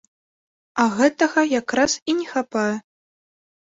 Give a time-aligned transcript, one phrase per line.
[0.85, 2.69] А гэтага якраз і не хапае.